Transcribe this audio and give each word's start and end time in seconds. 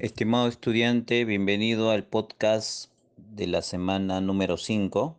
Estimado 0.00 0.48
estudiante, 0.48 1.26
bienvenido 1.26 1.90
al 1.90 2.04
podcast 2.04 2.90
de 3.18 3.46
la 3.46 3.60
semana 3.60 4.22
número 4.22 4.56
5 4.56 5.14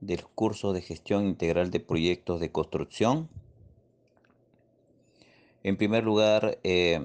del 0.00 0.24
curso 0.24 0.72
de 0.72 0.82
gestión 0.82 1.24
integral 1.24 1.70
de 1.70 1.78
proyectos 1.78 2.40
de 2.40 2.50
construcción. 2.50 3.28
En 5.62 5.76
primer 5.76 6.02
lugar, 6.02 6.58
eh, 6.64 7.00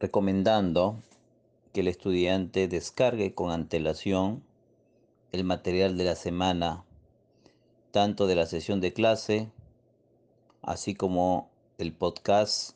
recomendando 0.00 1.02
que 1.74 1.80
el 1.80 1.88
estudiante 1.88 2.66
descargue 2.66 3.34
con 3.34 3.50
antelación 3.50 4.42
el 5.32 5.44
material 5.44 5.98
de 5.98 6.04
la 6.04 6.14
semana, 6.14 6.82
tanto 7.90 8.26
de 8.26 8.36
la 8.36 8.46
sesión 8.46 8.80
de 8.80 8.94
clase, 8.94 9.50
así 10.62 10.94
como 10.94 11.50
el 11.76 11.92
podcast 11.92 12.74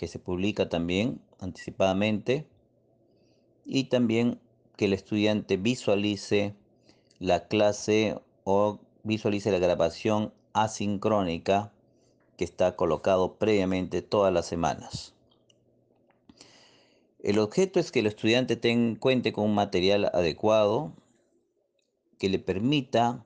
que 0.00 0.08
se 0.08 0.18
publica 0.18 0.70
también 0.70 1.20
anticipadamente 1.40 2.46
y 3.64 3.84
también 3.84 4.40
que 4.76 4.86
el 4.86 4.92
estudiante 4.92 5.56
visualice 5.56 6.54
la 7.18 7.48
clase 7.48 8.18
o 8.44 8.78
visualice 9.02 9.50
la 9.50 9.58
grabación 9.58 10.32
asincrónica 10.52 11.72
que 12.36 12.44
está 12.44 12.76
colocado 12.76 13.34
previamente 13.34 14.02
todas 14.02 14.32
las 14.32 14.46
semanas. 14.46 15.14
El 17.22 17.38
objeto 17.38 17.78
es 17.78 17.92
que 17.92 18.00
el 18.00 18.06
estudiante 18.06 18.56
ten, 18.56 18.96
cuente 18.96 19.32
con 19.32 19.44
un 19.44 19.54
material 19.54 20.10
adecuado 20.14 20.94
que 22.18 22.30
le 22.30 22.38
permita 22.38 23.24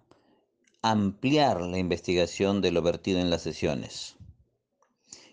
ampliar 0.82 1.60
la 1.60 1.78
investigación 1.78 2.60
de 2.60 2.72
lo 2.72 2.82
vertido 2.82 3.20
en 3.20 3.30
las 3.30 3.42
sesiones. 3.42 4.16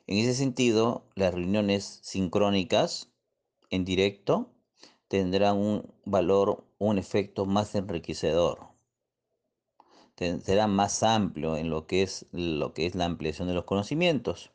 En 0.07 0.17
ese 0.17 0.33
sentido, 0.33 1.03
las 1.16 1.33
reuniones 1.33 1.99
sincrónicas 2.03 3.09
en 3.69 3.85
directo 3.85 4.52
tendrán 5.07 5.57
un 5.57 5.94
valor, 6.05 6.63
un 6.77 6.97
efecto 6.97 7.45
más 7.45 7.75
enriquecedor. 7.75 8.72
Será 10.16 10.67
más 10.67 11.02
amplio 11.02 11.57
en 11.57 11.69
lo 11.69 11.88
que 11.88 12.03
es 12.03 12.27
lo 12.31 12.73
que 12.73 12.85
es 12.85 12.94
la 12.94 13.05
ampliación 13.05 13.47
de 13.47 13.55
los 13.55 13.63
conocimientos, 13.63 14.52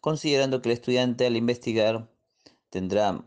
considerando 0.00 0.60
que 0.60 0.70
el 0.70 0.74
estudiante 0.74 1.26
al 1.26 1.36
investigar 1.36 2.10
tendrá 2.68 3.24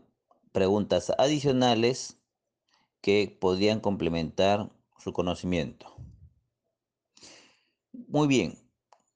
preguntas 0.52 1.10
adicionales 1.16 2.18
que 3.00 3.36
podrían 3.40 3.80
complementar 3.80 4.70
su 4.98 5.12
conocimiento. 5.12 5.86
Muy 8.08 8.28
bien, 8.28 8.61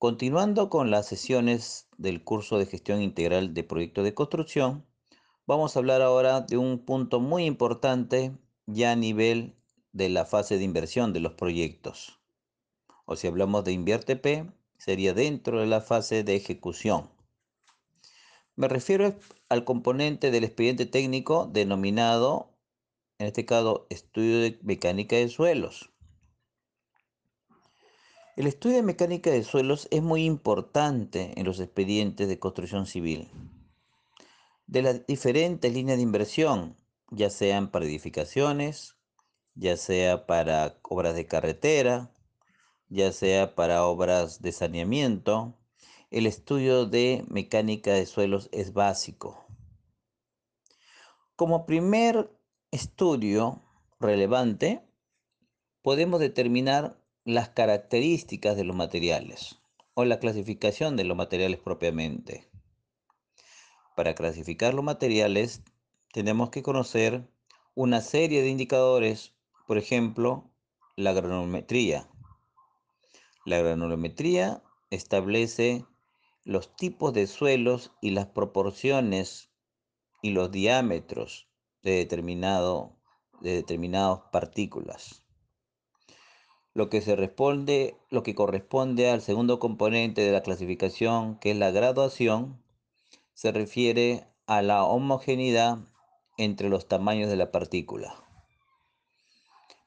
Continuando 0.07 0.71
con 0.71 0.93
las 0.93 1.07
sesiones 1.07 1.89
del 1.99 2.23
curso 2.23 2.59
de 2.59 2.67
gestión 2.67 3.03
integral 3.03 3.55
de 3.55 3.65
proyectos 3.65 4.05
de 4.05 4.15
construcción, 4.15 4.87
vamos 5.49 5.75
a 5.75 5.81
hablar 5.81 6.01
ahora 6.01 6.43
de 6.43 6.57
un 6.57 6.79
punto 6.79 7.19
muy 7.19 7.45
importante 7.45 8.31
ya 8.67 8.93
a 8.93 8.95
nivel 8.95 9.57
de 9.91 10.09
la 10.09 10.25
fase 10.25 10.59
de 10.59 10.63
inversión 10.63 11.13
de 11.13 11.19
los 11.19 11.33
proyectos. 11.33 12.21
O 13.05 13.17
si 13.17 13.27
hablamos 13.27 13.65
de 13.65 13.73
invierte 13.73 14.15
P, 14.15 14.49
sería 14.79 15.13
dentro 15.13 15.59
de 15.59 15.67
la 15.67 15.81
fase 15.81 16.23
de 16.23 16.37
ejecución. 16.37 17.11
Me 18.55 18.69
refiero 18.69 19.13
al 19.49 19.65
componente 19.65 20.31
del 20.31 20.45
expediente 20.45 20.87
técnico 20.87 21.51
denominado, 21.53 22.57
en 23.19 23.27
este 23.27 23.45
caso, 23.45 23.89
estudio 23.91 24.39
de 24.39 24.61
mecánica 24.63 25.17
de 25.17 25.29
suelos. 25.29 25.96
El 28.37 28.47
estudio 28.47 28.77
de 28.77 28.83
mecánica 28.83 29.31
de 29.31 29.43
suelos 29.45 29.89
es 29.91 30.03
muy 30.03 30.27
importante 30.27 31.33
en 31.41 31.47
los 31.47 31.59
expedientes 31.59 32.29
de 32.29 32.39
construcción 32.39 32.85
civil. 32.85 33.31
De 34.67 34.83
las 34.83 35.07
diferentes 35.07 35.73
líneas 35.73 35.97
de 35.97 36.03
inversión, 36.03 36.77
ya 37.11 37.31
sean 37.31 37.71
para 37.71 37.87
edificaciones, 37.87 38.99
ya 39.55 39.79
sea 39.79 40.27
para 40.27 40.79
obras 40.83 41.15
de 41.15 41.27
carretera, 41.27 42.13
ya 42.91 43.11
sea 43.11 43.55
para 43.55 43.87
obras 43.87 44.43
de 44.43 44.53
saneamiento, 44.53 45.59
el 46.11 46.27
estudio 46.27 46.85
de 46.85 47.25
mecánica 47.29 47.95
de 47.95 48.05
suelos 48.05 48.51
es 48.53 48.75
básico. 48.75 49.47
Como 51.37 51.65
primer 51.65 52.31
estudio 52.71 53.63
relevante, 53.99 54.83
podemos 55.81 56.21
determinar 56.21 57.01
las 57.27 57.49
características 57.49 58.57
de 58.57 58.63
los 58.63 58.77
materiales 58.77 59.59
o 59.95 60.05
la 60.05 60.21
clasificación 60.21 60.95
de 60.95 61.03
los 61.03 61.17
materiales 61.17 61.59
propiamente. 61.59 62.49
Para 63.97 64.15
clasificar 64.15 64.75
los 64.75 64.85
materiales 64.85 65.65
tenemos 66.13 66.51
que 66.51 66.63
conocer 66.63 67.29
una 67.75 68.01
serie 68.01 68.43
de 68.43 68.51
indicadores, 68.51 69.35
por 69.67 69.77
ejemplo, 69.77 70.53
la 70.95 71.13
granulometría. 71.15 72.09
La 73.45 73.59
granulometría 73.59 74.63
establece 74.91 75.85
los 76.45 76.77
tipos 76.77 77.13
de 77.13 77.27
suelos 77.27 77.91
y 78.01 78.11
las 78.11 78.27
proporciones 78.27 79.51
y 80.23 80.31
los 80.31 80.53
diámetros 80.53 81.49
de, 81.83 81.97
determinado, 81.97 82.97
de 83.41 83.57
determinadas 83.57 84.21
partículas 84.31 85.26
lo 86.77 86.91
que 86.91 87.01
se 87.01 87.17
responde, 87.17 87.97
lo 88.11 88.23
que 88.23 88.35
corresponde 88.35 89.09
al 89.09 89.23
segundo 89.23 89.59
componente 89.59 90.21
de 90.21 90.31
la 90.31 90.43
clasificación, 90.43 91.39
que 91.39 91.53
es 91.53 91.57
la 91.57 91.71
graduación, 91.71 92.63
se 93.33 93.51
refiere 93.51 94.27
a 94.45 94.61
la 94.61 94.85
homogeneidad 94.85 95.79
entre 96.37 96.69
los 96.69 96.87
tamaños 96.87 97.31
de 97.31 97.37
la 97.37 97.51
partícula. 97.51 98.23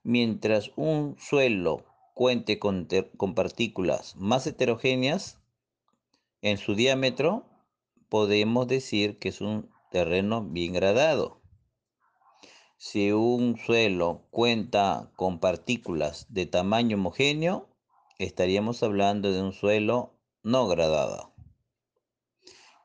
Mientras 0.01 0.71
un 0.77 1.15
suelo 1.19 1.85
cuente 2.15 2.57
con, 2.57 2.87
con 3.17 3.35
partículas 3.35 4.15
más 4.15 4.47
heterogéneas 4.47 5.37
en 6.41 6.57
su 6.57 6.73
diámetro, 6.73 7.45
podemos 8.09 8.67
decir 8.67 9.19
que 9.19 9.29
es 9.29 9.41
un 9.41 9.69
terreno 9.91 10.43
bien 10.43 10.73
gradado. 10.73 11.39
Si 12.81 13.11
un 13.11 13.57
suelo 13.57 14.21
cuenta 14.31 15.11
con 15.17 15.41
partículas 15.41 16.27
de 16.29 16.45
tamaño 16.45 16.95
homogéneo, 16.95 17.67
estaríamos 18.19 18.83
hablando 18.83 19.33
de 19.33 19.41
un 19.41 19.51
suelo 19.51 20.13
no 20.43 20.65
gradado. 20.69 21.33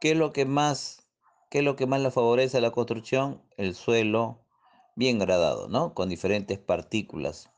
¿Qué 0.01 0.11
es 0.11 0.17
lo 0.17 0.33
que 0.33 0.47
más, 0.47 1.07
qué 1.49 1.59
es 1.59 1.65
lo 1.65 1.77
que 1.77 1.87
más 1.87 2.01
le 2.01 2.11
favorece 2.11 2.57
a 2.59 2.61
la 2.61 2.73
construcción? 2.73 3.41
El 3.57 3.77
suelo 3.77 4.41
bien 4.97 5.21
gradado, 5.21 5.69
¿no? 5.69 5.95
Con 5.95 6.09
diferentes 6.09 6.59
partículas, 6.59 7.51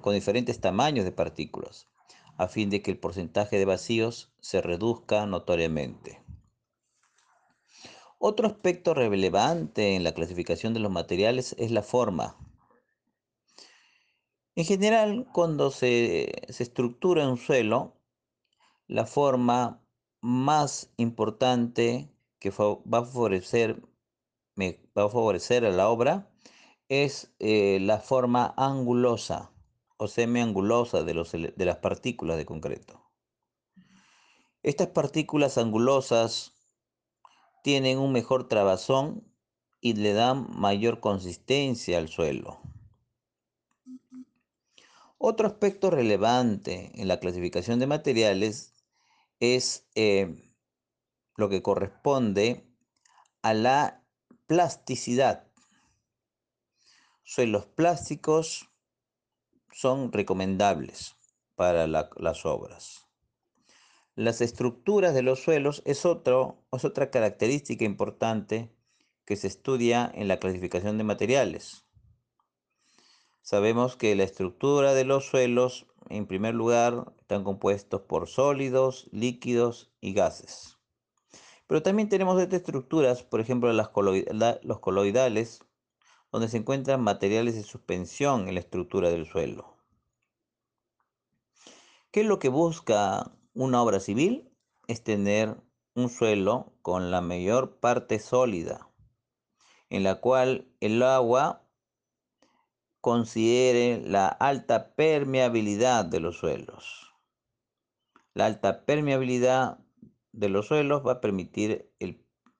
con 0.00 0.14
diferentes 0.14 0.60
tamaños 0.60 1.04
de 1.04 1.10
partículas, 1.10 1.88
a 2.38 2.46
fin 2.46 2.70
de 2.70 2.80
que 2.80 2.92
el 2.92 2.98
porcentaje 2.98 3.58
de 3.58 3.64
vacíos 3.64 4.30
se 4.40 4.62
reduzca 4.62 5.26
notoriamente. 5.26 6.21
Otro 8.24 8.46
aspecto 8.46 8.94
relevante 8.94 9.96
en 9.96 10.04
la 10.04 10.14
clasificación 10.14 10.72
de 10.74 10.78
los 10.78 10.92
materiales 10.92 11.56
es 11.58 11.72
la 11.72 11.82
forma. 11.82 12.36
En 14.54 14.64
general, 14.64 15.26
cuando 15.32 15.72
se, 15.72 16.30
estructura 16.46 17.28
un 17.28 17.36
suelo, 17.36 17.96
la 18.86 19.06
forma 19.06 19.84
más 20.20 20.92
importante 20.98 22.14
que 22.38 22.50
va 22.50 22.98
a 22.98 23.04
favorecer, 23.04 23.82
va 24.56 25.04
a, 25.04 25.08
favorecer 25.08 25.64
a 25.64 25.70
la 25.70 25.88
obra 25.88 26.30
es 26.88 27.34
eh, 27.40 27.80
la 27.80 27.98
forma 27.98 28.54
angulosa 28.56 29.50
o 29.96 30.06
semiangulosa 30.06 31.02
de, 31.02 31.52
de 31.56 31.64
las 31.64 31.78
partículas 31.78 32.36
de 32.36 32.46
concreto. 32.46 33.02
Estas 34.62 34.86
partículas 34.86 35.58
angulosas 35.58 36.51
tienen 37.62 37.98
un 37.98 38.12
mejor 38.12 38.48
trabazón 38.48 39.24
y 39.80 39.94
le 39.94 40.12
dan 40.12 40.48
mayor 40.50 41.00
consistencia 41.00 41.98
al 41.98 42.08
suelo. 42.08 42.60
Otro 45.18 45.46
aspecto 45.46 45.90
relevante 45.90 46.90
en 46.94 47.06
la 47.08 47.20
clasificación 47.20 47.78
de 47.78 47.86
materiales 47.86 48.74
es 49.38 49.86
eh, 49.94 50.52
lo 51.36 51.48
que 51.48 51.62
corresponde 51.62 52.66
a 53.42 53.54
la 53.54 54.04
plasticidad. 54.46 55.46
Suelos 57.22 57.66
plásticos 57.66 58.68
son 59.72 60.12
recomendables 60.12 61.16
para 61.54 61.86
las 61.86 62.44
obras. 62.44 63.01
Las 64.14 64.42
estructuras 64.42 65.14
de 65.14 65.22
los 65.22 65.42
suelos 65.42 65.82
es, 65.86 66.04
otro, 66.04 66.66
es 66.70 66.84
otra 66.84 67.10
característica 67.10 67.86
importante 67.86 68.70
que 69.24 69.36
se 69.36 69.46
estudia 69.46 70.10
en 70.14 70.28
la 70.28 70.38
clasificación 70.38 70.98
de 70.98 71.04
materiales. 71.04 71.86
Sabemos 73.40 73.96
que 73.96 74.14
la 74.14 74.24
estructura 74.24 74.92
de 74.92 75.04
los 75.04 75.24
suelos, 75.24 75.86
en 76.10 76.26
primer 76.26 76.54
lugar, 76.54 77.14
están 77.20 77.42
compuestos 77.42 78.02
por 78.02 78.28
sólidos, 78.28 79.08
líquidos 79.12 79.90
y 80.02 80.12
gases. 80.12 80.76
Pero 81.66 81.82
también 81.82 82.10
tenemos 82.10 82.38
estas 82.38 82.60
estructuras, 82.60 83.22
por 83.22 83.40
ejemplo, 83.40 83.72
los 83.72 84.78
coloidales, 84.80 85.60
donde 86.30 86.48
se 86.48 86.58
encuentran 86.58 87.00
materiales 87.00 87.54
de 87.54 87.62
suspensión 87.62 88.46
en 88.46 88.54
la 88.54 88.60
estructura 88.60 89.08
del 89.08 89.26
suelo. 89.26 89.78
¿Qué 92.10 92.20
es 92.20 92.26
lo 92.26 92.38
que 92.38 92.50
busca 92.50 93.32
una 93.54 93.82
obra 93.82 94.00
civil? 94.00 94.50
Es 94.88 95.02
tener 95.04 95.56
un 95.94 96.08
suelo 96.08 96.72
con 96.82 97.10
la 97.10 97.20
mayor 97.20 97.78
parte 97.78 98.18
sólida, 98.18 98.88
en 99.90 100.02
la 100.04 100.20
cual 100.20 100.68
el 100.80 101.02
agua 101.02 101.62
considere 103.00 104.00
la 104.06 104.28
alta 104.28 104.94
permeabilidad 104.94 106.04
de 106.04 106.20
los 106.20 106.38
suelos. 106.38 107.14
La 108.32 108.46
alta 108.46 108.86
permeabilidad 108.86 109.78
de 110.32 110.48
los 110.48 110.68
suelos 110.68 111.06
va 111.06 111.12
a 111.12 111.20
permitir 111.20 111.92
eh, 111.98 112.14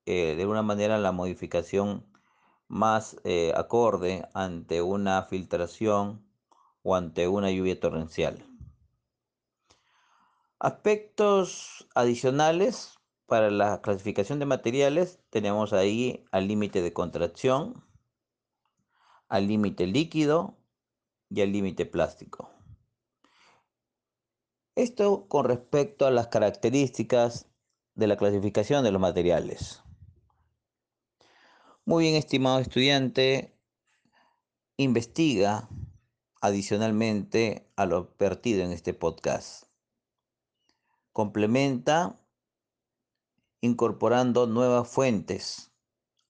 de 0.05 0.43
alguna 0.43 0.63
manera 0.63 0.99
la 0.99 1.13
modificación 1.13 2.05
más 2.69 3.17
eh, 3.25 3.53
acorde 3.57 4.29
ante 4.35 4.83
una 4.83 5.23
filtración 5.23 6.27
o 6.83 6.97
ante 6.97 7.29
una 7.29 7.51
lluvia 7.51 7.79
torrencial. 7.79 8.45
Aspectos 10.65 11.89
adicionales 11.93 13.01
para 13.27 13.51
la 13.51 13.83
clasificación 13.83 14.39
de 14.39 14.47
materiales 14.47 15.19
tenemos 15.29 15.73
ahí 15.73 16.25
al 16.31 16.47
límite 16.47 16.83
de 16.83 16.93
contracción, 16.93 17.85
al 19.29 19.49
límite 19.49 19.89
líquido 19.89 20.57
y 21.31 21.41
al 21.41 21.51
límite 21.51 21.85
plástico. 21.85 22.53
Esto 24.77 25.27
con 25.27 25.47
respecto 25.47 26.07
a 26.07 26.13
las 26.13 26.29
características 26.29 27.49
de 27.97 28.07
la 28.07 28.17
clasificación 28.17 28.85
de 28.85 28.93
los 28.93 29.01
materiales. 29.01 29.83
Muy 31.85 32.05
bien, 32.05 32.15
estimado 32.15 32.61
estudiante, 32.61 33.59
investiga 34.77 35.69
adicionalmente 36.41 37.69
a 37.75 37.85
lo 37.85 38.15
vertido 38.17 38.63
en 38.63 38.71
este 38.71 38.95
podcast. 38.95 39.72
Complementa 41.13 42.19
incorporando 43.61 44.47
nuevas 44.47 44.89
fuentes 44.89 45.73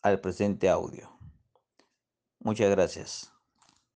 al 0.02 0.20
presente 0.20 0.68
audio. 0.68 1.10
Muchas 2.40 2.70
gracias. 2.70 3.31